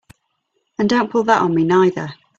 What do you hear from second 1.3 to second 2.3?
on me neither!